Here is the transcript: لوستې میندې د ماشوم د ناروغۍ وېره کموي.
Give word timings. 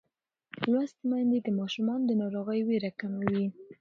لوستې 0.71 1.03
میندې 1.09 1.39
د 1.43 1.47
ماشوم 1.59 1.99
د 2.05 2.11
ناروغۍ 2.21 2.59
وېره 2.63 2.91
کموي. 2.99 3.45